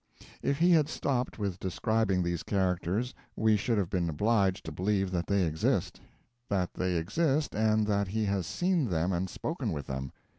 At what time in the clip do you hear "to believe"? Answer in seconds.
4.65-5.11